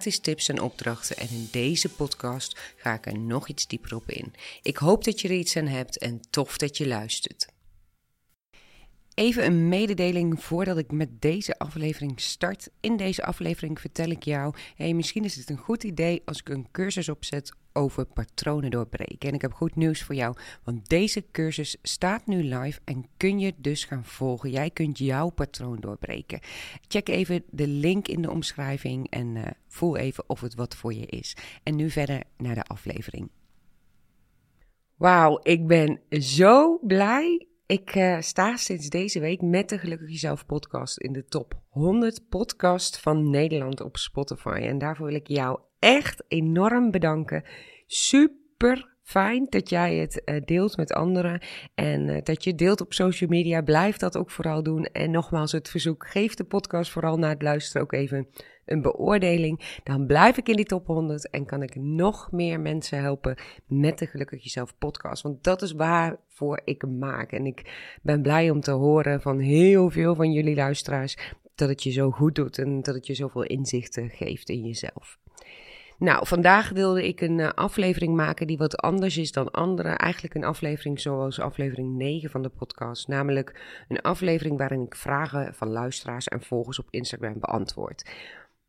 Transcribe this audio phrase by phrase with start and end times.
[0.00, 4.34] tips en opdrachten en in deze podcast ga ik er nog iets dieper op in.
[4.62, 7.46] Ik hoop dat je er iets aan hebt en tof dat je luistert.
[9.14, 12.68] Even een mededeling voordat ik met deze aflevering start.
[12.80, 16.48] In deze aflevering vertel ik jou: hey, misschien is het een goed idee als ik
[16.48, 19.28] een cursus opzet over patronen doorbreken.
[19.28, 23.38] En ik heb goed nieuws voor jou, want deze cursus staat nu live en kun
[23.38, 24.50] je dus gaan volgen.
[24.50, 26.40] Jij kunt jouw patroon doorbreken.
[26.88, 30.94] Check even de link in de omschrijving en uh, voel even of het wat voor
[30.94, 31.36] je is.
[31.62, 33.30] En nu verder naar de aflevering.
[34.96, 40.46] Wauw, ik ben zo blij ik uh, sta sinds deze week met de Gelukkig Jezelf
[40.46, 44.60] podcast in de top 100 podcast van Nederland op Spotify.
[44.62, 47.44] En daarvoor wil ik jou echt enorm bedanken.
[47.86, 51.40] Super fijn dat jij het uh, deelt met anderen
[51.74, 53.62] en uh, dat je deelt op social media.
[53.62, 54.84] Blijf dat ook vooral doen.
[54.84, 58.28] En nogmaals het verzoek, geef de podcast vooral na het luisteren ook even
[58.64, 59.80] een beoordeling.
[59.84, 63.98] Dan blijf ik in die top 100 en kan ik nog meer mensen helpen met
[63.98, 65.22] de Gelukkig Jezelf podcast.
[65.22, 67.32] Want dat is waarvoor ik hem maak.
[67.32, 67.62] En ik
[68.02, 71.16] ben blij om te horen van heel veel van jullie luisteraars
[71.54, 75.19] dat het je zo goed doet en dat het je zoveel inzichten geeft in jezelf.
[76.00, 79.88] Nou, vandaag wilde ik een uh, aflevering maken die wat anders is dan andere.
[79.88, 83.08] Eigenlijk een aflevering zoals aflevering 9 van de podcast.
[83.08, 88.10] Namelijk een aflevering waarin ik vragen van luisteraars en volgers op Instagram beantwoord.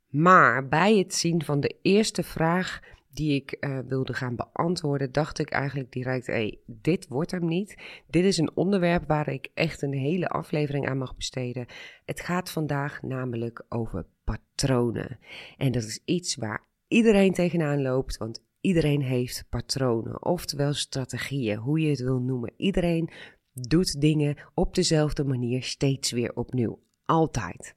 [0.09, 2.79] Maar bij het zien van de eerste vraag
[3.13, 7.45] die ik uh, wilde gaan beantwoorden, dacht ik eigenlijk direct: hé, hey, dit wordt hem
[7.45, 7.75] niet.
[8.07, 11.65] Dit is een onderwerp waar ik echt een hele aflevering aan mag besteden.
[12.05, 15.19] Het gaat vandaag namelijk over patronen.
[15.57, 21.79] En dat is iets waar iedereen tegenaan loopt, want iedereen heeft patronen, oftewel strategieën, hoe
[21.79, 22.53] je het wil noemen.
[22.57, 23.09] Iedereen
[23.53, 26.79] doet dingen op dezelfde manier steeds weer opnieuw.
[27.05, 27.75] Altijd.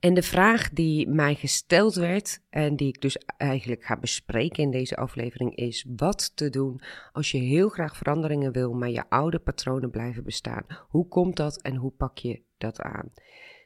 [0.00, 4.70] En de vraag die mij gesteld werd en die ik dus eigenlijk ga bespreken in
[4.70, 6.80] deze aflevering is: wat te doen
[7.12, 10.64] als je heel graag veranderingen wil, maar je oude patronen blijven bestaan?
[10.88, 13.12] Hoe komt dat en hoe pak je dat aan?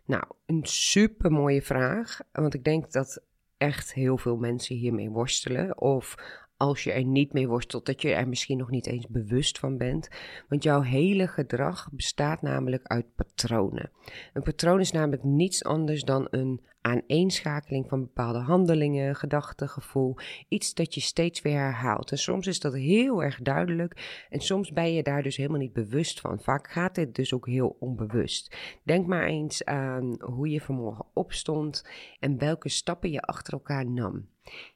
[0.06, 3.22] Nou, een super mooie vraag, want ik denk dat
[3.56, 5.80] echt heel veel mensen hiermee worstelen.
[5.80, 6.14] Of
[6.56, 9.78] als je er niet mee worstelt, dat je er misschien nog niet eens bewust van
[9.78, 10.08] bent.
[10.48, 13.90] Want jouw hele gedrag bestaat namelijk uit patronen.
[14.32, 20.16] Een patroon is namelijk niets anders dan een aaneenschakeling van bepaalde handelingen, gedachten, gevoel.
[20.48, 22.10] Iets dat je steeds weer herhaalt.
[22.10, 25.72] En soms is dat heel erg duidelijk en soms ben je daar dus helemaal niet
[25.72, 26.40] bewust van.
[26.40, 28.56] Vaak gaat dit dus ook heel onbewust.
[28.82, 31.88] Denk maar eens aan hoe je vanmorgen opstond
[32.20, 34.28] en welke stappen je achter elkaar nam.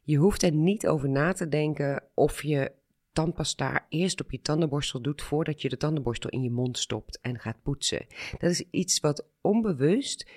[0.03, 2.73] Je hoeft er niet over na te denken of je
[3.13, 7.39] tandpasta eerst op je tandenborstel doet voordat je de tandenborstel in je mond stopt en
[7.39, 8.07] gaat poetsen.
[8.39, 10.31] Dat is iets wat onbewust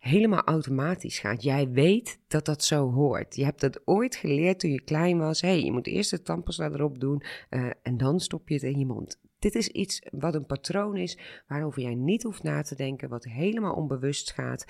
[0.00, 1.42] helemaal automatisch gaat.
[1.42, 3.36] Jij weet dat dat zo hoort.
[3.36, 5.40] Je hebt dat ooit geleerd toen je klein was.
[5.40, 8.78] hey, je moet eerst de tandpasta erop doen uh, en dan stop je het in
[8.78, 9.20] je mond.
[9.38, 11.18] Dit is iets wat een patroon is
[11.48, 14.64] waarover jij niet hoeft na te denken, wat helemaal onbewust gaat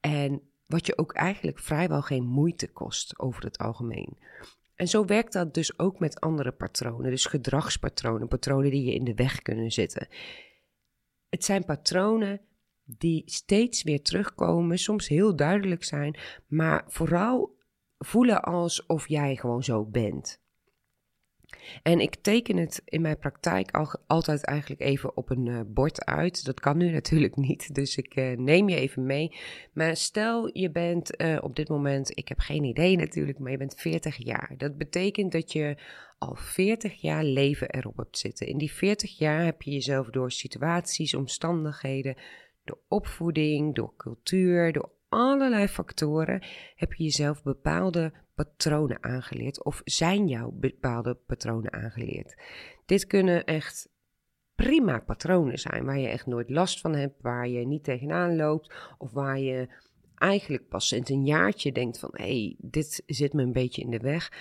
[0.00, 4.16] en wat je ook eigenlijk vrijwel geen moeite kost over het algemeen.
[4.74, 9.04] En zo werkt dat dus ook met andere patronen, dus gedragspatronen, patronen die je in
[9.04, 10.08] de weg kunnen zitten.
[11.28, 12.40] Het zijn patronen
[12.86, 17.56] die steeds weer terugkomen, soms heel duidelijk zijn, maar vooral
[17.98, 20.44] voelen alsof jij gewoon zo bent.
[21.82, 26.04] En ik teken het in mijn praktijk al, altijd eigenlijk even op een uh, bord
[26.04, 26.44] uit.
[26.44, 29.36] Dat kan nu natuurlijk niet, dus ik uh, neem je even mee.
[29.72, 33.56] Maar stel je bent uh, op dit moment, ik heb geen idee natuurlijk, maar je
[33.56, 34.54] bent 40 jaar.
[34.56, 35.76] Dat betekent dat je
[36.18, 38.46] al 40 jaar leven erop hebt zitten.
[38.46, 42.16] In die 40 jaar heb je jezelf door situaties, omstandigheden,
[42.66, 46.42] door opvoeding, door cultuur, door allerlei factoren
[46.74, 52.36] heb je jezelf bepaalde patronen aangeleerd of zijn jou bepaalde patronen aangeleerd.
[52.86, 53.88] Dit kunnen echt
[54.54, 58.74] prima patronen zijn waar je echt nooit last van hebt, waar je niet tegenaan loopt
[58.98, 59.68] of waar je
[60.14, 63.90] eigenlijk pas sinds een jaartje denkt van hé, hey, dit zit me een beetje in
[63.90, 64.32] de weg.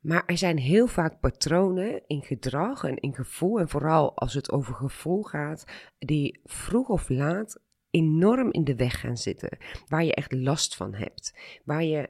[0.00, 4.50] Maar er zijn heel vaak patronen in gedrag en in gevoel, en vooral als het
[4.50, 5.64] over gevoel gaat,
[5.98, 7.60] die vroeg of laat
[7.90, 12.08] enorm in de weg gaan zitten, waar je echt last van hebt, waar je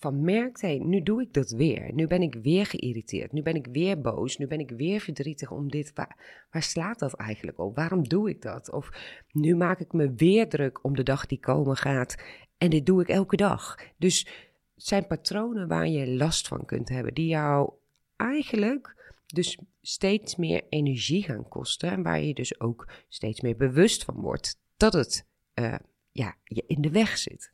[0.00, 1.94] van merkt, hey, nu doe ik dat weer.
[1.94, 3.32] Nu ben ik weer geïrriteerd.
[3.32, 4.36] Nu ben ik weer boos.
[4.36, 5.92] Nu ben ik weer verdrietig om dit.
[5.94, 7.76] Waar, waar slaat dat eigenlijk op?
[7.76, 8.72] Waarom doe ik dat?
[8.72, 8.90] Of
[9.32, 12.16] nu maak ik me weer druk om de dag die komen gaat.
[12.58, 13.76] En dit doe ik elke dag.
[13.98, 14.49] Dus
[14.82, 17.14] zijn patronen waar je last van kunt hebben.
[17.14, 17.72] Die jou
[18.16, 21.90] eigenlijk dus steeds meer energie gaan kosten.
[21.90, 25.74] En waar je dus ook steeds meer bewust van wordt dat het uh,
[26.12, 27.52] ja, je in de weg zit.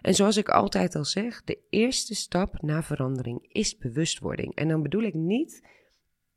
[0.00, 4.54] En zoals ik altijd al zeg, de eerste stap naar verandering is bewustwording.
[4.54, 5.62] En dan bedoel ik niet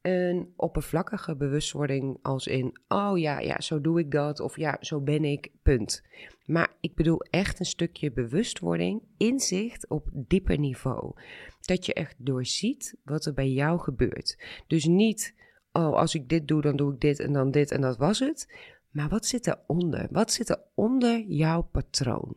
[0.01, 5.01] een oppervlakkige bewustwording als in, oh ja, ja, zo doe ik dat, of ja, zo
[5.01, 6.03] ben ik, punt.
[6.45, 11.13] Maar ik bedoel echt een stukje bewustwording, inzicht op dieper niveau.
[11.61, 14.37] Dat je echt doorziet wat er bij jou gebeurt.
[14.67, 15.35] Dus niet,
[15.71, 18.19] oh, als ik dit doe, dan doe ik dit en dan dit en dat was
[18.19, 18.53] het.
[18.91, 20.07] Maar wat zit eronder?
[20.11, 22.35] Wat zit er onder jouw patroon?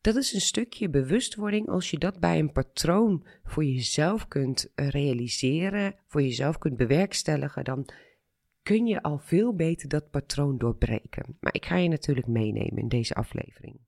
[0.00, 1.68] Dat is een stukje bewustwording.
[1.68, 7.88] Als je dat bij een patroon voor jezelf kunt realiseren, voor jezelf kunt bewerkstelligen, dan
[8.66, 11.36] kun je al veel beter dat patroon doorbreken.
[11.40, 13.78] Maar ik ga je natuurlijk meenemen in deze aflevering.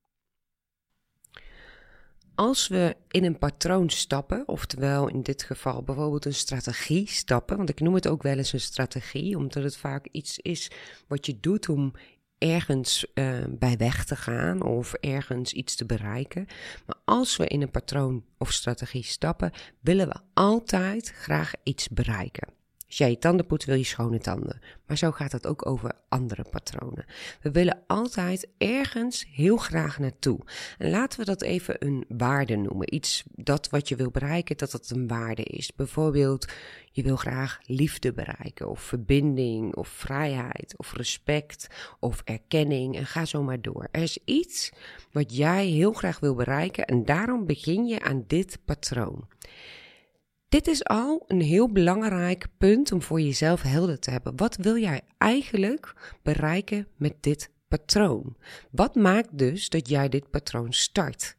[2.35, 7.69] Als we in een patroon stappen, oftewel in dit geval bijvoorbeeld een strategie stappen, want
[7.69, 10.71] ik noem het ook wel eens een strategie, omdat het vaak iets is
[11.07, 11.93] wat je doet om
[12.39, 16.47] ergens uh, bij weg te gaan of ergens iets te bereiken.
[16.87, 22.57] Maar als we in een patroon of strategie stappen, willen we altijd graag iets bereiken.
[22.89, 24.61] Als jij je tanden poet, wil je schone tanden.
[24.87, 27.05] Maar zo gaat het ook over andere patronen.
[27.41, 30.41] We willen altijd ergens heel graag naartoe.
[30.79, 32.95] En laten we dat even een waarde noemen.
[32.95, 35.75] Iets dat wat je wil bereiken, dat dat een waarde is.
[35.75, 36.53] Bijvoorbeeld,
[36.93, 41.67] je wil graag liefde bereiken, of verbinding, of vrijheid, of respect,
[42.01, 42.97] of erkenning.
[42.97, 43.89] En ga zo maar door.
[43.91, 44.73] Er is iets
[45.13, 49.29] wat jij heel graag wil bereiken en daarom begin je aan dit patroon.
[50.49, 54.37] Dit is al een heel belangrijk punt om voor jezelf helder te hebben.
[54.37, 58.37] Wat wil jij eigenlijk bereiken met dit patroon?
[58.71, 61.37] Wat maakt dus dat jij dit patroon start?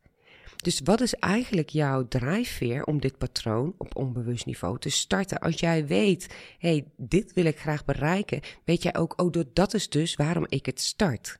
[0.55, 5.39] Dus wat is eigenlijk jouw drijfveer om dit patroon op onbewust niveau te starten?
[5.39, 6.27] Als jij weet,
[6.57, 10.45] hé, hey, dit wil ik graag bereiken, weet jij ook, oh, dat is dus waarom
[10.49, 11.39] ik het start.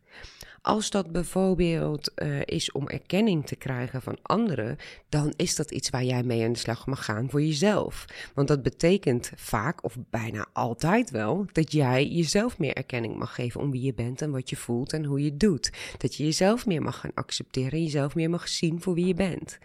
[0.70, 4.78] Als dat bijvoorbeeld uh, is om erkenning te krijgen van anderen,
[5.10, 8.06] dan is dat iets waar jij mee aan de slag mag gaan voor jezelf.
[8.34, 13.62] Want dat betekent vaak, of bijna altijd wel, dat jij jezelf meer erkenning mag geven
[13.62, 15.72] om wie je bent en wat je voelt en hoe je doet.
[15.98, 19.14] Dat je jezelf meer mag gaan accepteren en jezelf meer mag zien voor wie je
[19.14, 19.58] bent.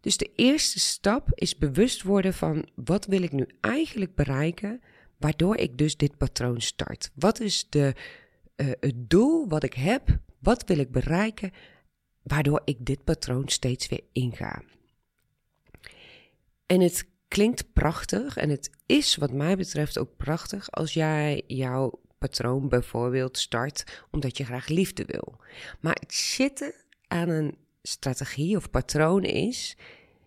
[0.00, 4.80] Dus de eerste stap is bewust worden van wat wil ik nu eigenlijk bereiken,
[5.16, 7.10] waardoor ik dus dit patroon start.
[7.14, 7.94] Wat is de
[8.56, 11.52] uh, het doel wat ik heb, wat wil ik bereiken,
[12.22, 14.62] waardoor ik dit patroon steeds weer inga.
[16.66, 22.00] En het klinkt prachtig en het is wat mij betreft ook prachtig als jij jouw
[22.18, 25.36] patroon bijvoorbeeld start omdat je graag liefde wil.
[25.80, 26.74] Maar het zitten
[27.06, 29.76] aan een strategie of patroon is,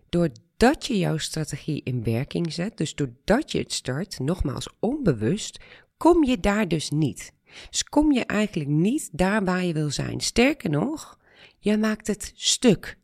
[0.08, 5.58] doordat je jouw strategie in werking zet, dus doordat je het start, nogmaals onbewust,
[5.96, 7.32] kom je daar dus niet.
[7.70, 10.20] Dus kom je eigenlijk niet daar waar je wil zijn.
[10.20, 11.18] Sterker nog,
[11.58, 12.98] je maakt het stuk.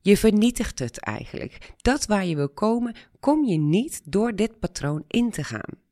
[0.00, 1.72] Je vernietigt het eigenlijk.
[1.82, 5.82] Dat waar je wil komen, kom je niet door dit patroon in te gaan.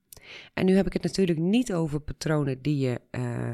[0.55, 3.51] En nu heb ik het natuurlijk niet over patronen die je uh,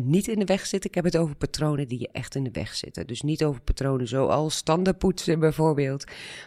[0.00, 0.90] niet in de weg zitten.
[0.90, 3.06] Ik heb het over patronen die je echt in de weg zitten.
[3.06, 6.04] Dus niet over patronen zoals standaardpoetsen bijvoorbeeld.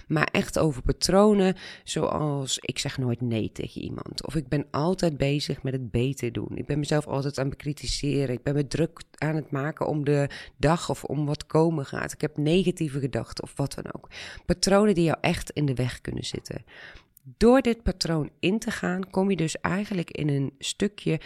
[0.07, 4.25] Maar echt over patronen zoals ik zeg nooit nee tegen iemand.
[4.25, 6.51] Of ik ben altijd bezig met het beter doen.
[6.53, 8.35] Ik ben mezelf altijd aan het bekritiseren.
[8.35, 12.11] Ik ben me druk aan het maken om de dag of om wat komen gaat.
[12.11, 14.09] Ik heb negatieve gedachten of wat dan ook.
[14.45, 16.63] Patronen die jou echt in de weg kunnen zitten.
[17.37, 21.19] Door dit patroon in te gaan, kom je dus eigenlijk in een stukje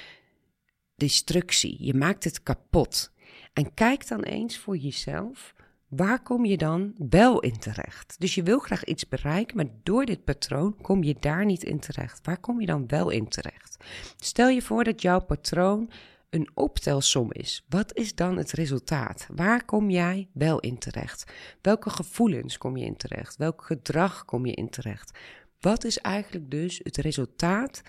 [1.00, 1.76] destructie.
[1.80, 3.12] Je maakt het kapot.
[3.54, 5.54] En kijk dan eens voor jezelf,
[5.88, 8.16] waar kom je dan wel in terecht?
[8.20, 11.80] Dus je wil graag iets bereiken, maar door dit patroon kom je daar niet in
[11.80, 12.20] terecht.
[12.26, 13.78] Waar kom je dan wel in terecht?
[14.18, 15.92] Stel je voor dat jouw patroon
[16.30, 17.66] een optelsom is.
[17.70, 19.28] Wat is dan het resultaat?
[19.36, 21.32] Waar kom jij wel in terecht?
[21.62, 23.36] Welke gevoelens kom je in terecht?
[23.36, 25.18] Welk gedrag kom je in terecht?
[25.60, 27.82] Wat is eigenlijk dus het resultaat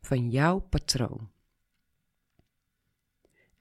[0.00, 1.30] van jouw patroon?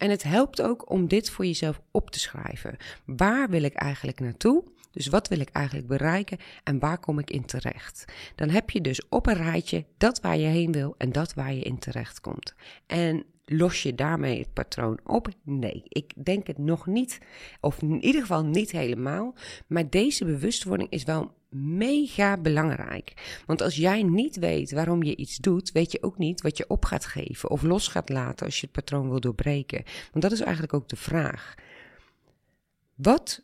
[0.02, 2.78] En het helpt ook om dit voor jezelf op te schrijven.
[3.06, 4.64] Waar wil ik eigenlijk naartoe?
[4.92, 8.06] Dus wat wil ik eigenlijk bereiken en waar kom ik in terecht?
[8.36, 11.54] Dan heb je dus op een rijtje dat waar je heen wil en dat waar
[11.54, 12.56] je in terecht komt.
[12.88, 15.28] En los je daarmee het patroon op?
[15.44, 17.20] Nee, ik denk het nog niet.
[17.60, 19.34] Of in ieder geval niet helemaal.
[19.68, 23.42] Maar deze bewustwording is wel mega belangrijk.
[23.46, 26.70] Want als jij niet weet waarom je iets doet, weet je ook niet wat je
[26.70, 29.84] op gaat geven of los gaat laten als je het patroon wil doorbreken.
[30.12, 31.56] Want dat is eigenlijk ook de vraag.
[32.96, 33.42] Wat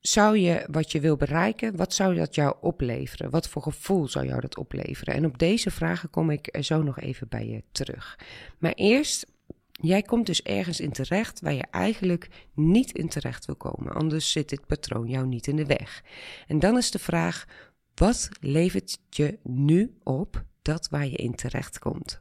[0.00, 3.30] zou je wat je wil bereiken, wat zou dat jou opleveren?
[3.30, 5.14] Wat voor gevoel zou jou dat opleveren?
[5.14, 8.18] En op deze vragen kom ik zo nog even bij je terug.
[8.58, 9.26] Maar eerst,
[9.82, 13.92] jij komt dus ergens in terecht waar je eigenlijk niet in terecht wil komen.
[13.92, 16.02] Anders zit dit patroon jou niet in de weg.
[16.46, 17.44] En dan is de vraag,
[17.94, 22.20] wat levert je nu op dat waar je in terecht komt?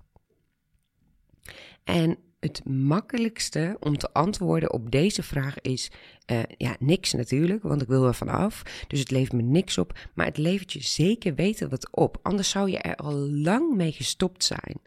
[1.84, 5.92] En het makkelijkste om te antwoorden op deze vraag is:
[6.32, 8.86] uh, ja, niks natuurlijk, want ik wil er vanaf.
[8.88, 10.00] Dus het levert me niks op.
[10.14, 12.18] Maar het levert je zeker weten wat op.
[12.22, 14.82] Anders zou je er al lang mee gestopt zijn.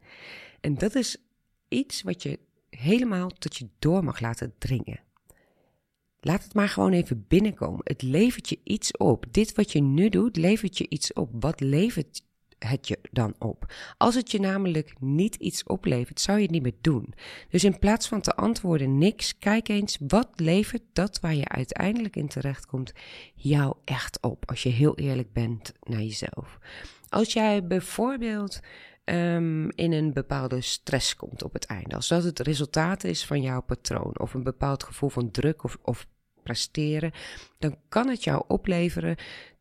[0.60, 1.16] En dat is
[1.68, 2.38] iets wat je
[2.76, 5.00] helemaal tot je door mag laten dringen.
[6.20, 7.80] Laat het maar gewoon even binnenkomen.
[7.84, 9.26] Het levert je iets op.
[9.30, 11.30] Dit wat je nu doet, levert je iets op.
[11.32, 12.22] Wat levert
[12.58, 13.72] het je dan op?
[13.96, 17.14] Als het je namelijk niet iets oplevert, zou je het niet meer doen.
[17.48, 22.16] Dus in plaats van te antwoorden niks, kijk eens wat levert dat waar je uiteindelijk
[22.16, 22.92] in terechtkomt
[23.34, 24.50] jou echt op.
[24.50, 26.58] Als je heel eerlijk bent naar jezelf.
[27.08, 28.60] Als jij bijvoorbeeld
[29.04, 33.42] um, in een bepaalde stress komt op het einde, als dat het resultaat is van
[33.42, 36.06] jouw patroon of een bepaald gevoel van druk of, of
[36.42, 37.12] presteren,
[37.58, 39.16] dan kan het jou opleveren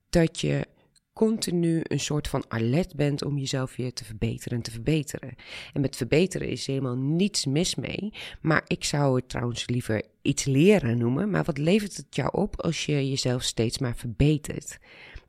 [0.09, 0.67] dat je
[1.13, 5.35] continu een soort van alert bent om jezelf weer te verbeteren en te verbeteren.
[5.73, 10.45] En met verbeteren is helemaal niets mis mee, maar ik zou het trouwens liever iets
[10.45, 11.29] leren noemen.
[11.29, 14.79] Maar wat levert het jou op als je jezelf steeds maar verbetert?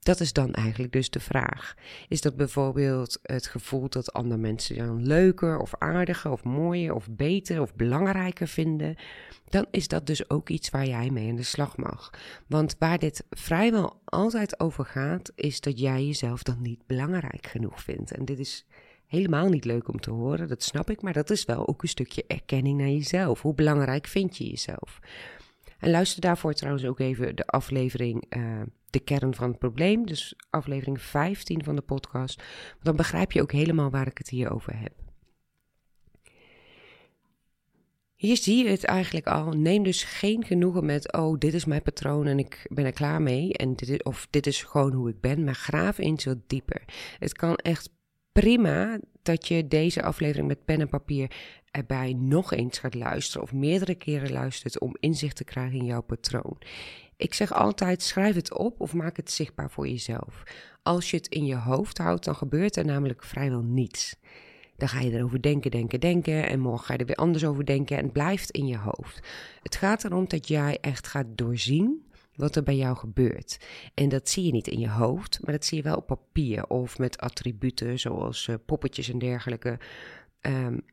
[0.04, 1.74] Dat is dan eigenlijk dus de vraag.
[2.08, 7.08] Is dat bijvoorbeeld het gevoel dat andere mensen jou leuker of aardiger of mooier of
[7.10, 8.96] beter of belangrijker vinden?
[9.48, 12.10] Dan is dat dus ook iets waar jij mee aan de slag mag.
[12.46, 17.82] Want waar dit vrijwel altijd over gaat, is dat jij jezelf dan niet belangrijk genoeg
[17.82, 18.12] vindt.
[18.12, 18.66] En dit is
[19.06, 21.88] helemaal niet leuk om te horen, dat snap ik, maar dat is wel ook een
[21.88, 23.42] stukje erkenning naar jezelf.
[23.42, 25.00] Hoe belangrijk vind je jezelf?
[25.78, 28.60] En luister daarvoor trouwens ook even de aflevering uh,
[28.94, 32.42] De kern van het probleem, dus aflevering 15 van de podcast.
[32.82, 34.92] dan begrijp je ook helemaal waar ik het hier over heb.
[38.14, 39.52] Hier zie je het eigenlijk al.
[39.52, 43.22] Neem dus geen genoegen met, oh, dit is mijn patroon en ik ben er klaar
[43.22, 43.52] mee.
[43.52, 45.44] En dit is, of dit is gewoon hoe ik ben.
[45.44, 46.82] Maar graaf eens wat dieper.
[47.18, 47.90] Het kan echt
[48.32, 51.30] prima dat je deze aflevering met pen en papier
[51.70, 56.02] erbij nog eens gaat luisteren of meerdere keren luistert om inzicht te krijgen in jouw
[56.02, 56.58] patroon.
[57.16, 60.42] Ik zeg altijd: schrijf het op of maak het zichtbaar voor jezelf.
[60.82, 64.16] Als je het in je hoofd houdt, dan gebeurt er namelijk vrijwel niets.
[64.76, 66.48] Dan ga je erover denken, denken, denken.
[66.48, 67.96] En morgen ga je er weer anders over denken.
[67.96, 69.20] En het blijft in je hoofd.
[69.62, 72.04] Het gaat erom dat jij echt gaat doorzien
[72.34, 73.58] wat er bij jou gebeurt.
[73.94, 76.66] En dat zie je niet in je hoofd, maar dat zie je wel op papier
[76.66, 79.78] of met attributen zoals uh, poppetjes en dergelijke.
[80.40, 80.84] Um,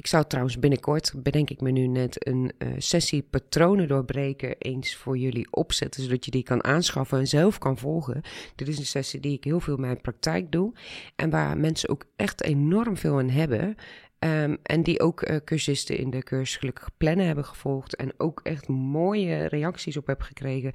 [0.00, 4.96] ik zou trouwens binnenkort, bedenk ik me nu net, een uh, sessie patronen doorbreken eens
[4.96, 8.22] voor jullie opzetten, zodat je die kan aanschaffen en zelf kan volgen.
[8.54, 10.72] Dit is een sessie die ik heel veel in mijn praktijk doe
[11.16, 13.74] en waar mensen ook echt enorm veel aan hebben.
[14.18, 18.40] Um, en die ook uh, cursisten in de cursus gelukkig plannen hebben gevolgd en ook
[18.42, 20.72] echt mooie reacties op heb gekregen.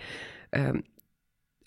[0.50, 0.84] Um,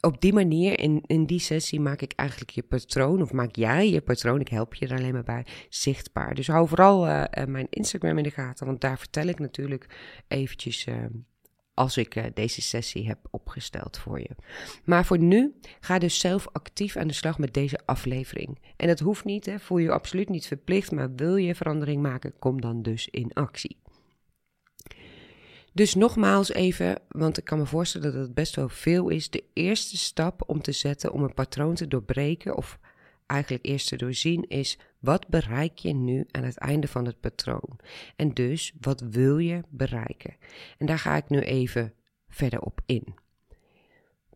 [0.00, 3.90] op die manier, in, in die sessie, maak ik eigenlijk je patroon, of maak jij
[3.90, 6.35] je patroon, ik help je er alleen maar bij, zichtbaar.
[6.35, 9.87] Dus hou vooral uh, mijn Instagram in de gaten, want daar vertel ik natuurlijk
[10.28, 10.95] eventjes uh,
[11.75, 14.31] als ik deze sessie heb opgesteld voor je.
[14.85, 18.59] Maar voor nu, ga dus zelf actief aan de slag met deze aflevering.
[18.76, 22.38] En dat hoeft niet, hè, voel je absoluut niet verplicht, maar wil je verandering maken,
[22.38, 23.76] kom dan dus in actie.
[25.79, 29.31] Dus nogmaals even, want ik kan me voorstellen dat het best wel veel is.
[29.31, 32.79] De eerste stap om te zetten om een patroon te doorbreken, of
[33.27, 37.79] eigenlijk eerst te doorzien, is wat bereik je nu aan het einde van het patroon?
[38.17, 40.37] En dus, wat wil je bereiken?
[40.79, 41.95] En daar ga ik nu even
[42.29, 43.15] verder op in.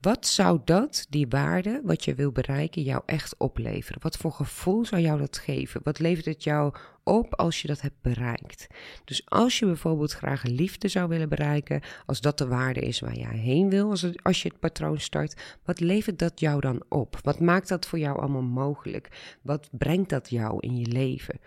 [0.02, 4.02] Wat zou dat, die waarde, wat je wil bereiken, jou echt opleveren?
[4.02, 5.80] Wat voor gevoel zou jou dat geven?
[5.85, 8.66] Wat levert het jou op als je dat hebt bereikt?
[9.04, 13.16] Dus als je bijvoorbeeld graag liefde zou willen bereiken, als dat de waarde is waar
[13.16, 17.18] jij heen wil, als, als je het patroon start, wat levert dat jou dan op?
[17.23, 19.37] Wat maakt dat voor jou allemaal mogelijk?
[19.42, 21.40] Wat brengt dat jou in je leven?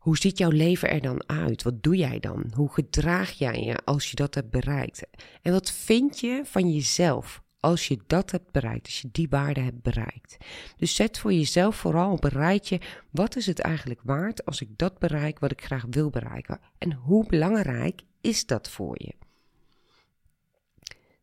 [0.00, 1.62] Hoe ziet jouw leven er dan uit?
[1.62, 2.52] Wat doe jij dan?
[2.54, 5.06] Hoe gedraag jij je als je dat hebt bereikt?
[5.42, 9.60] En wat vind je van jezelf als je dat hebt bereikt, als je die waarde
[9.60, 10.36] hebt bereikt.
[10.76, 12.80] Dus zet voor jezelf vooral op een rijtje,
[13.10, 16.60] wat is het eigenlijk waard als ik dat bereik wat ik graag wil bereiken?
[16.78, 19.14] En hoe belangrijk is dat voor je?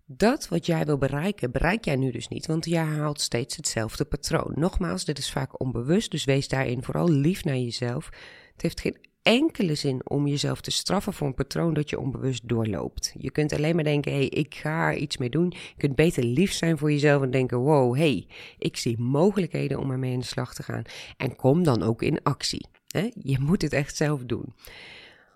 [0.05, 4.05] Dat wat jij wil bereiken, bereik jij nu dus niet, want jij haalt steeds hetzelfde
[4.05, 4.51] patroon.
[4.55, 8.10] Nogmaals, dit is vaak onbewust, dus wees daarin vooral lief naar jezelf.
[8.58, 12.48] Het heeft geen enkele zin om jezelf te straffen voor een patroon dat je onbewust
[12.48, 13.14] doorloopt.
[13.18, 15.50] Je kunt alleen maar denken: hé, hey, ik ga er iets mee doen.
[15.50, 19.92] Je kunt beter lief zijn voor jezelf en denken: wow, hey, ik zie mogelijkheden om
[19.92, 20.84] ermee in de slag te gaan.
[21.18, 22.68] En kom dan ook in actie.
[23.22, 24.54] Je moet het echt zelf doen.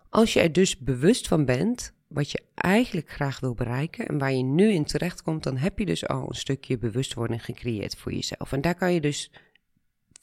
[0.09, 4.33] Als je er dus bewust van bent wat je eigenlijk graag wil bereiken en waar
[4.33, 8.13] je nu in terecht komt, dan heb je dus al een stukje bewustwording gecreëerd voor
[8.13, 8.51] jezelf.
[8.51, 9.31] En daar kan je dus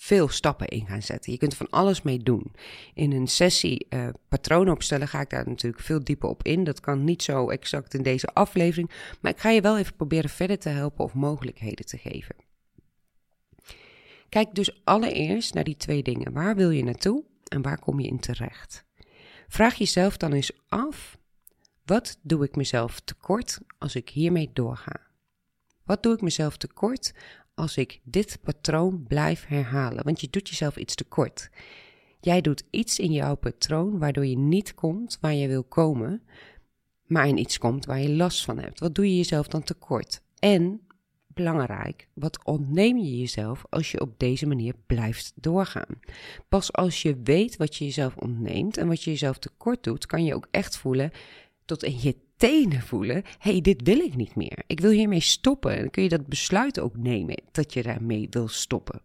[0.01, 1.33] veel stappen in gaan zetten.
[1.33, 2.53] Je kunt er van alles mee doen.
[2.95, 6.65] In een sessie uh, patronen opstellen ga ik daar natuurlijk veel dieper op in.
[6.65, 8.91] Dat kan niet zo exact in deze aflevering,
[9.21, 12.37] maar ik ga je wel even proberen verder te helpen of mogelijkheden te geven.
[14.29, 16.33] Kijk dus allereerst naar die twee dingen.
[16.33, 18.85] Waar wil je naartoe en waar kom je in terecht?
[19.49, 21.19] Vraag jezelf dan eens af:
[21.85, 25.01] wat doe ik mezelf tekort als ik hiermee doorga?
[25.85, 27.13] Wat doe ik mezelf tekort
[27.59, 30.05] als ik dit patroon blijf herhalen?
[30.05, 31.51] Want je doet jezelf iets tekort.
[32.21, 36.23] Jij doet iets in jouw patroon waardoor je niet komt waar je wil komen,
[37.07, 38.81] maar in iets komt waar je last van hebt.
[38.81, 40.23] Wat doe je jezelf dan tekort?
[40.39, 40.81] En
[41.27, 46.01] belangrijk, wat ontneem je jezelf als je op deze manier blijft doorgaan?
[46.49, 50.25] Pas als je weet wat je jezelf ontneemt en wat je jezelf tekort doet, kan
[50.25, 51.11] je ook echt voelen
[51.65, 54.63] tot in je tenen voelen: hey, dit wil ik niet meer.
[54.67, 55.73] Ik wil hiermee stoppen.
[55.73, 59.01] En dan kun je dat besluit ook nemen dat je daarmee wil stoppen.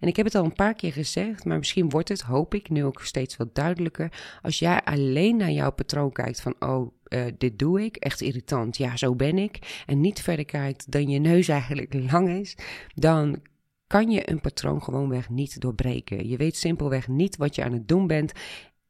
[0.00, 2.68] En ik heb het al een paar keer gezegd, maar misschien wordt het, hoop ik,
[2.68, 4.38] nu ook steeds wat duidelijker.
[4.42, 8.76] Als jij alleen naar jouw patroon kijkt van, oh, uh, dit doe ik, echt irritant,
[8.76, 9.82] ja, zo ben ik.
[9.86, 12.56] En niet verder kijkt dan je neus eigenlijk lang is,
[12.94, 13.42] dan
[13.86, 16.28] kan je een patroon gewoonweg niet doorbreken.
[16.28, 18.32] Je weet simpelweg niet wat je aan het doen bent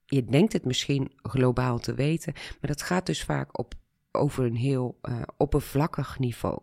[0.07, 3.75] je denkt het misschien globaal te weten, maar dat gaat dus vaak op,
[4.13, 6.59] over een heel uh, oppervlakkig niveau.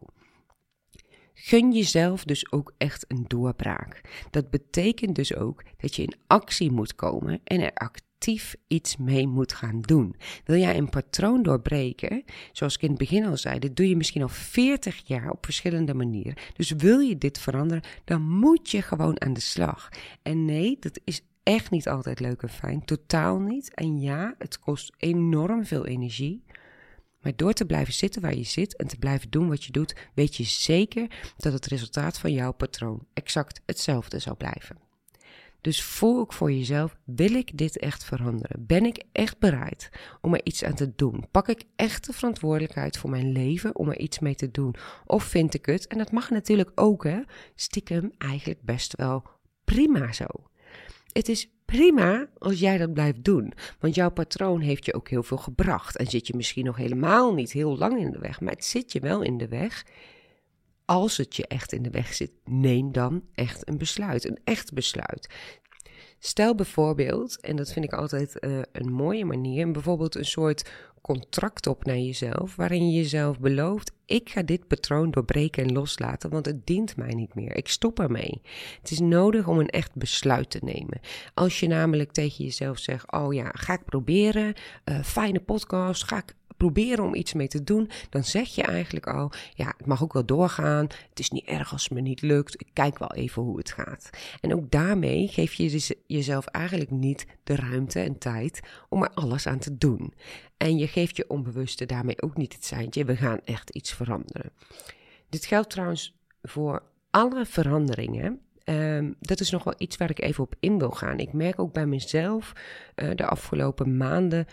[1.33, 4.01] Gun jezelf dus ook echt een doorbraak.
[4.29, 9.27] Dat betekent dus ook dat je in actie moet komen en er actief iets mee
[9.27, 10.15] moet gaan doen.
[10.45, 13.95] Wil jij een patroon doorbreken, zoals ik in het begin al zei, dit doe je
[13.95, 16.35] misschien al 40 jaar op verschillende manieren.
[16.53, 19.89] Dus wil je dit veranderen, dan moet je gewoon aan de slag.
[20.21, 22.85] En nee, dat is echt niet altijd leuk en fijn.
[22.85, 23.73] Totaal niet.
[23.73, 26.43] En ja, het kost enorm veel energie.
[27.21, 29.95] Maar door te blijven zitten waar je zit en te blijven doen wat je doet,
[30.13, 34.77] weet je zeker dat het resultaat van jouw patroon exact hetzelfde zal blijven.
[35.61, 38.65] Dus voel ook voor jezelf: wil ik dit echt veranderen?
[38.65, 39.89] Ben ik echt bereid
[40.21, 41.25] om er iets aan te doen?
[41.31, 44.75] Pak ik echt de verantwoordelijkheid voor mijn leven om er iets mee te doen?
[45.05, 47.19] Of vind ik het, en dat mag natuurlijk ook, hè,
[47.55, 49.23] stiekem eigenlijk best wel
[49.63, 50.25] prima zo
[51.13, 53.53] het is prima als jij dat blijft doen.
[53.79, 55.97] Want jouw patroon heeft je ook heel veel gebracht.
[55.97, 58.91] En zit je misschien nog helemaal niet heel lang in de weg, maar het zit
[58.91, 59.85] je wel in de weg.
[60.85, 64.25] Als het je echt in de weg zit, neem dan echt een besluit.
[64.25, 65.27] Een echt besluit.
[66.19, 70.69] Stel bijvoorbeeld, en dat vind ik altijd uh, een mooie manier, bijvoorbeeld een soort
[71.03, 76.29] contract op naar jezelf, waarin je jezelf belooft: ik ga dit patroon doorbreken en loslaten,
[76.29, 77.55] want het dient mij niet meer.
[77.55, 78.41] Ik stop ermee.
[78.81, 80.99] Het is nodig om een echt besluit te nemen.
[81.33, 84.53] Als je namelijk tegen jezelf zegt: oh ja, ga ik proberen,
[84.85, 89.07] uh, fijne podcast, ga ik proberen om iets mee te doen, dan zeg je eigenlijk
[89.07, 90.87] al: ja, het mag ook wel doorgaan.
[91.09, 92.61] Het is niet erg als het me niet lukt.
[92.61, 94.09] Ik kijk wel even hoe het gaat.
[94.41, 99.11] En ook daarmee geef je dus jezelf eigenlijk niet de ruimte en tijd om er
[99.13, 100.13] alles aan te doen.
[100.57, 104.51] En je geeft je onbewuste daarmee ook niet het seintje: we gaan echt iets veranderen.
[105.29, 108.39] Dit geldt trouwens voor alle veranderingen.
[108.63, 111.19] Ehm, dat is nog wel iets waar ik even op in wil gaan.
[111.19, 112.53] Ik merk ook bij mezelf
[112.95, 114.45] uh, de afgelopen maanden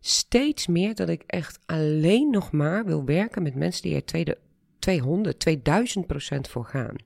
[0.00, 4.38] steeds meer dat ik echt alleen nog maar wil werken met mensen die er tweede,
[4.78, 6.96] 200, 2000 procent voor gaan.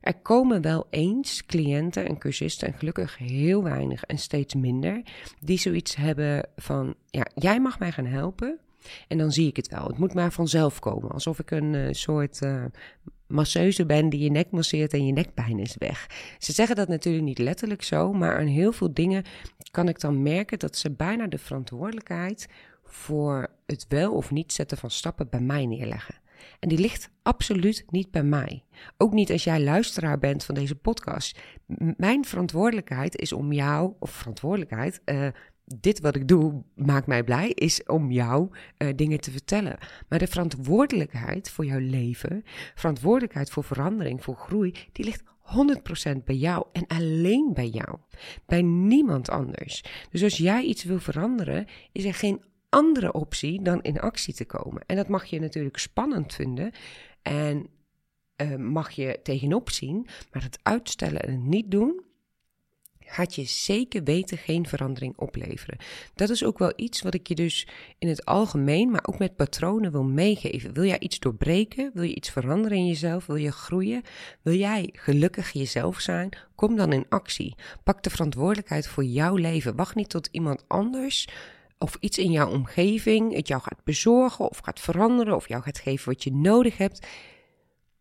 [0.00, 5.02] Er komen wel eens cliënten en cursisten, en gelukkig heel weinig en steeds minder,
[5.40, 8.58] die zoiets hebben van: ja, jij mag mij gaan helpen.
[9.08, 9.86] En dan zie ik het wel.
[9.86, 11.10] Het moet maar vanzelf komen.
[11.10, 12.64] Alsof ik een uh, soort uh,
[13.26, 16.06] masseuse ben die je nek masseert en je nekpijn is weg.
[16.38, 19.24] Ze zeggen dat natuurlijk niet letterlijk zo, maar aan heel veel dingen
[19.72, 22.48] kan ik dan merken dat ze bijna de verantwoordelijkheid
[22.84, 26.14] voor het wel of niet zetten van stappen bij mij neerleggen.
[26.60, 28.64] En die ligt absoluut niet bij mij.
[28.96, 31.38] Ook niet als jij luisteraar bent van deze podcast.
[31.96, 35.26] mijn verantwoordelijkheid is om jou, of verantwoordelijkheid, uh,
[35.64, 39.78] dit wat ik doe maakt mij blij, is om jou uh, dingen te vertellen.
[40.08, 42.42] Maar de verantwoordelijkheid voor jouw leven,
[42.74, 47.98] verantwoordelijkheid voor verandering, voor groei, die ligt 100% bij jou en alleen bij jou.
[48.46, 49.84] Bij niemand anders.
[50.10, 54.44] Dus als jij iets wil veranderen, is er geen andere optie dan in actie te
[54.44, 54.82] komen.
[54.86, 56.72] En dat mag je natuurlijk spannend vinden
[57.22, 57.66] en
[58.36, 62.02] uh, mag je tegenop zien, maar het uitstellen en het niet doen,
[63.12, 65.78] gaat je zeker weten geen verandering opleveren.
[66.14, 67.66] Dat is ook wel iets wat ik je dus
[67.98, 70.72] in het algemeen, maar ook met patronen wil meegeven.
[70.72, 71.90] Wil jij iets doorbreken?
[71.94, 73.26] Wil je iets veranderen in jezelf?
[73.26, 74.02] Wil je groeien?
[74.42, 76.28] Wil jij gelukkig jezelf zijn?
[76.54, 77.54] Kom dan in actie.
[77.84, 79.76] Pak de verantwoordelijkheid voor jouw leven.
[79.76, 81.28] Wacht niet tot iemand anders
[81.78, 85.78] of iets in jouw omgeving het jou gaat bezorgen of gaat veranderen of jou gaat
[85.78, 87.06] geven wat je nodig hebt.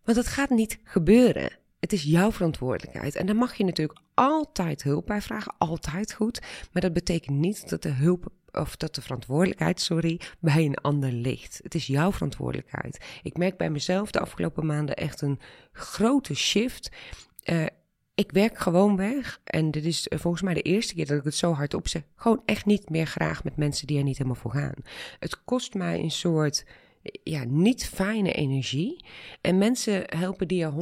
[0.04, 1.52] Want dat gaat niet gebeuren.
[1.80, 3.16] Het is jouw verantwoordelijkheid.
[3.16, 5.54] En daar mag je natuurlijk altijd hulp bij vragen.
[5.58, 6.42] Altijd goed.
[6.72, 11.12] Maar dat betekent niet dat de hulp of dat de verantwoordelijkheid, sorry, bij een ander
[11.12, 11.60] ligt.
[11.64, 13.06] Het is jouw verantwoordelijkheid.
[13.24, 15.40] Ik merk bij mezelf de afgelopen maanden echt een
[15.72, 16.90] grote shift.
[17.46, 17.66] Uh,
[18.16, 19.40] ik werk gewoon weg.
[19.44, 22.02] En dit is volgens mij de eerste keer dat ik het zo hard opzeg.
[22.16, 24.84] Gewoon echt niet meer graag met mensen die er niet helemaal voor gaan.
[25.20, 26.66] Het kost mij een soort
[27.24, 29.06] ja, niet fijne energie.
[29.42, 30.74] En mensen helpen die er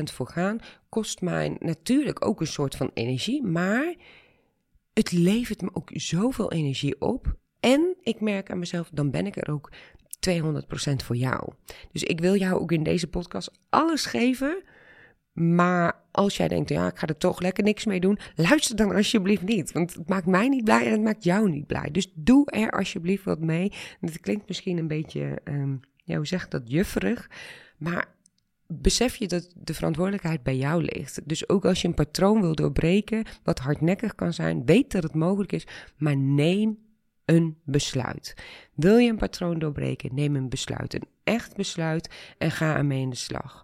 [0.00, 0.58] 100% voor gaan,
[0.88, 3.42] kost mij natuurlijk ook een soort van energie.
[3.42, 3.94] Maar
[4.92, 7.36] het levert me ook zoveel energie op.
[7.60, 9.72] En ik merk aan mezelf, dan ben ik er ook
[10.30, 10.36] 200%
[11.04, 11.52] voor jou.
[11.92, 14.62] Dus ik wil jou ook in deze podcast alles geven.
[15.34, 18.94] Maar als jij denkt, ja, ik ga er toch lekker niks mee doen, luister dan
[18.94, 19.72] alsjeblieft niet.
[19.72, 21.88] Want het maakt mij niet blij en het maakt jou niet blij.
[21.92, 23.72] Dus doe er alsjeblieft wat mee.
[24.00, 27.30] Het klinkt misschien een beetje, um, ja, hoe zeg dat, jufferig.
[27.76, 28.06] Maar
[28.66, 31.28] besef je dat de verantwoordelijkheid bij jou ligt.
[31.28, 35.14] Dus ook als je een patroon wil doorbreken, wat hardnekkig kan zijn, weet dat het
[35.14, 35.66] mogelijk is,
[35.96, 36.78] maar neem
[37.24, 38.34] een besluit.
[38.74, 40.94] Wil je een patroon doorbreken, neem een besluit.
[40.94, 43.63] Een echt besluit en ga ermee in de slag.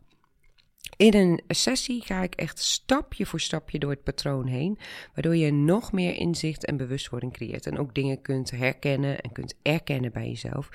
[1.01, 4.79] In een sessie ga ik echt stapje voor stapje door het patroon heen,
[5.15, 9.55] waardoor je nog meer inzicht en bewustwording creëert en ook dingen kunt herkennen en kunt
[9.63, 10.69] erkennen bij jezelf,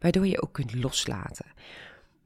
[0.00, 1.46] waardoor je ook kunt loslaten.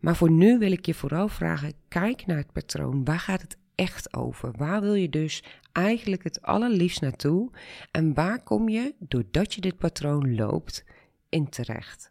[0.01, 3.05] Maar voor nu wil ik je vooral vragen: kijk naar het patroon.
[3.05, 4.53] Waar gaat het echt over?
[4.57, 5.42] Waar wil je dus
[5.73, 7.51] eigenlijk het allerliefst naartoe?
[7.90, 10.85] En waar kom je, doordat je dit patroon loopt,
[11.29, 12.11] in terecht?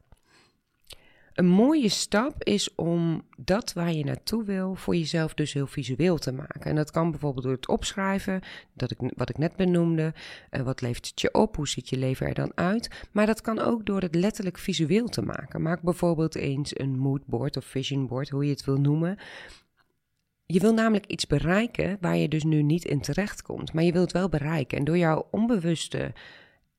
[1.36, 6.18] Een mooie stap is om dat waar je naartoe wil voor jezelf dus heel visueel
[6.18, 6.62] te maken.
[6.62, 8.42] En dat kan bijvoorbeeld door het opschrijven,
[8.74, 10.14] dat ik, wat ik net benoemde.
[10.52, 11.56] Uh, wat levert het je op?
[11.56, 13.08] Hoe ziet je leven er dan uit?
[13.12, 15.62] Maar dat kan ook door het letterlijk visueel te maken.
[15.62, 19.18] Maak bijvoorbeeld eens een moodboard of vision board, hoe je het wil noemen.
[20.46, 23.92] Je wil namelijk iets bereiken waar je dus nu niet in terecht komt, maar je
[23.92, 24.78] wilt wel bereiken.
[24.78, 26.14] En door jouw onbewuste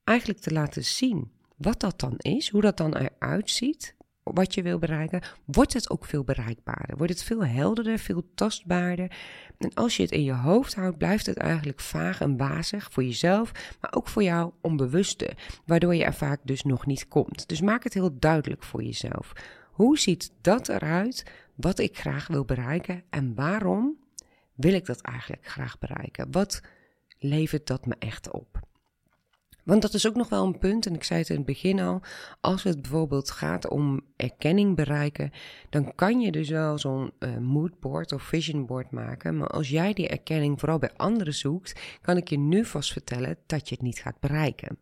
[0.05, 3.96] eigenlijk te laten zien wat dat dan is, hoe dat dan eruit ziet,
[4.35, 6.97] wat je wil bereiken, wordt het ook veel bereikbaarder.
[6.97, 9.11] Wordt het veel helderder, veel tastbaarder.
[9.59, 13.05] En als je het in je hoofd houdt, blijft het eigenlijk vaag en wazig voor
[13.05, 17.49] jezelf, maar ook voor jouw onbewuste, waardoor je er vaak dus nog niet komt.
[17.49, 19.33] Dus maak het heel duidelijk voor jezelf.
[19.71, 23.97] Hoe ziet dat eruit wat ik graag wil bereiken en waarom
[24.55, 26.31] wil ik dat eigenlijk graag bereiken?
[26.31, 26.61] Wat
[27.19, 28.61] levert dat me echt op?
[29.67, 31.81] Want dat is ook nog wel een punt, en ik zei het in het begin
[31.81, 32.01] al,
[32.41, 35.31] als het bijvoorbeeld gaat om erkenning bereiken,
[35.71, 39.37] dan kan je dus wel zo'n uh, moodboard of visionboard maken.
[39.37, 43.37] Maar als jij die erkenning vooral bij anderen zoekt, kan ik je nu vast vertellen
[43.47, 44.79] dat je het niet gaat bereiken.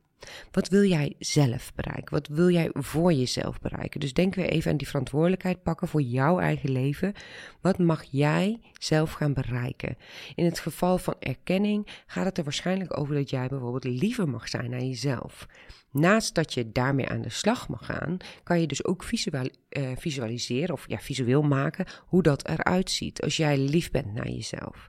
[0.50, 2.14] Wat wil jij zelf bereiken?
[2.14, 4.00] Wat wil jij voor jezelf bereiken?
[4.00, 7.12] Dus denk weer even aan die verantwoordelijkheid pakken voor jouw eigen leven.
[7.60, 9.96] Wat mag jij zelf gaan bereiken?
[10.34, 14.48] In het geval van erkenning gaat het er waarschijnlijk over dat jij bijvoorbeeld liever mag
[14.48, 15.46] zijn naar jezelf.
[15.90, 19.88] Naast dat je daarmee aan de slag mag gaan, kan je dus ook visual, uh,
[19.96, 24.88] visualiseren of ja, visueel maken hoe dat eruit ziet als jij lief bent naar jezelf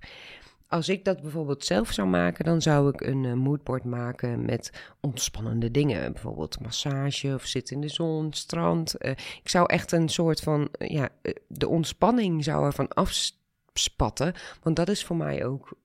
[0.75, 4.71] als ik dat bijvoorbeeld zelf zou maken, dan zou ik een uh, moodboard maken met
[4.99, 6.11] ontspannende dingen.
[6.13, 8.95] Bijvoorbeeld massage of zitten in de zon, strand.
[8.99, 11.09] Uh, ik zou echt een soort van, uh, ja,
[11.47, 14.33] de ontspanning zou ervan afspatten.
[14.63, 15.77] Want dat is voor mij ook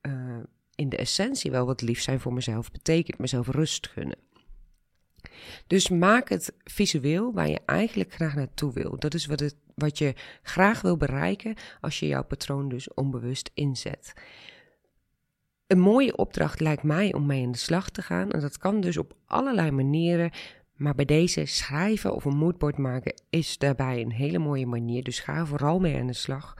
[0.75, 3.19] in de essentie wel wat lief zijn voor mezelf betekent.
[3.19, 4.19] Mezelf rust gunnen.
[5.67, 8.99] Dus maak het visueel waar je eigenlijk graag naartoe wil.
[8.99, 13.51] Dat is wat, het, wat je graag wil bereiken als je jouw patroon dus onbewust
[13.55, 14.13] inzet.
[15.71, 18.31] Een mooie opdracht lijkt mij om mee aan de slag te gaan.
[18.31, 20.31] En dat kan dus op allerlei manieren.
[20.77, 25.03] Maar bij deze schrijven of een moodboard maken is daarbij een hele mooie manier.
[25.03, 26.55] Dus ga vooral mee aan de slag.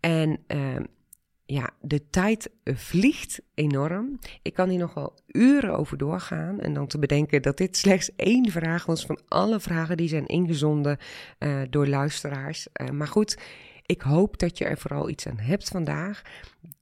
[0.00, 0.76] En uh,
[1.44, 4.18] ja, de tijd vliegt enorm.
[4.42, 6.60] Ik kan hier nog wel uren over doorgaan.
[6.60, 10.26] En dan te bedenken dat dit slechts één vraag was van alle vragen die zijn
[10.26, 10.98] ingezonden
[11.38, 12.66] uh, door luisteraars.
[12.80, 13.38] Uh, maar goed,
[13.86, 16.22] ik hoop dat je er vooral iets aan hebt vandaag.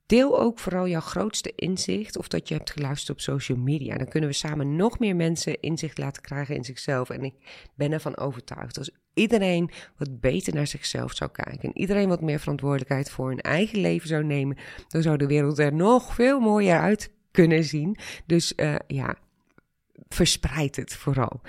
[0.05, 3.97] Deel ook vooral jouw grootste inzicht of dat je hebt geluisterd op social media.
[3.97, 7.09] Dan kunnen we samen nog meer mensen inzicht laten krijgen in zichzelf.
[7.09, 7.33] En ik
[7.75, 8.77] ben ervan overtuigd.
[8.77, 13.41] Als iedereen wat beter naar zichzelf zou kijken en iedereen wat meer verantwoordelijkheid voor hun
[13.41, 17.97] eigen leven zou nemen, dan zou de wereld er nog veel mooier uit kunnen zien.
[18.25, 19.15] Dus uh, ja,
[20.13, 21.41] verspreid het vooral.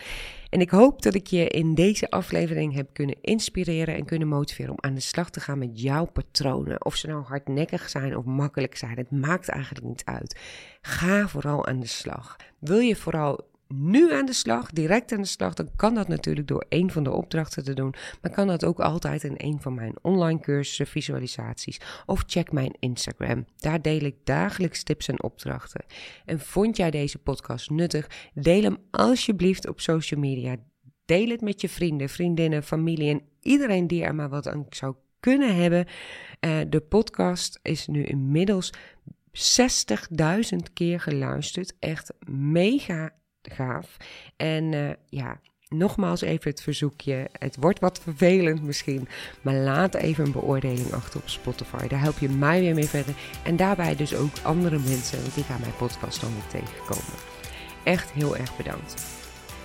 [0.50, 4.70] En ik hoop dat ik je in deze aflevering heb kunnen inspireren en kunnen motiveren
[4.70, 6.84] om aan de slag te gaan met jouw patronen.
[6.84, 10.40] Of ze nou hardnekkig zijn of makkelijk zijn, het maakt eigenlijk niet uit.
[10.82, 12.36] Ga vooral aan de slag.
[12.58, 16.48] Wil je vooral nu aan de slag, direct aan de slag, dan kan dat natuurlijk
[16.48, 17.94] door een van de opdrachten te doen.
[18.20, 21.80] Maar kan dat ook altijd in een van mijn online cursussen, visualisaties.
[22.06, 23.46] Of check mijn Instagram.
[23.56, 25.84] Daar deel ik dagelijks tips en opdrachten.
[26.24, 28.30] En vond jij deze podcast nuttig?
[28.34, 30.56] Deel hem alsjeblieft op social media.
[31.04, 34.94] Deel het met je vrienden, vriendinnen, familie en iedereen die er maar wat aan zou
[35.20, 35.86] kunnen hebben.
[36.40, 38.72] Uh, de podcast is nu inmiddels
[39.32, 41.74] 60.000 keer geluisterd.
[41.78, 43.12] Echt mega
[43.50, 43.96] gaaf.
[44.36, 47.28] En uh, ja, nogmaals even het verzoekje.
[47.38, 49.08] Het wordt wat vervelend misschien,
[49.42, 51.86] maar laat even een beoordeling achter op Spotify.
[51.86, 53.14] Daar help je mij weer mee verder.
[53.44, 57.18] En daarbij dus ook andere mensen die gaan mijn podcast dan weer tegenkomen.
[57.84, 59.20] Echt heel erg bedankt.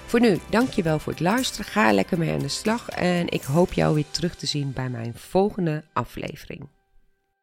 [0.05, 1.65] Voor nu, dankjewel voor het luisteren.
[1.65, 2.89] Ga lekker mee aan de slag.
[2.89, 6.67] En ik hoop jou weer terug te zien bij mijn volgende aflevering.